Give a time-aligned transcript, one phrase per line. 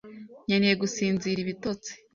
[0.45, 1.91] Nkeneye gusinzira ibitotsi.